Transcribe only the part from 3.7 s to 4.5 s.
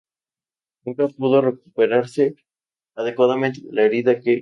la herida que sufrió en Las Tunas.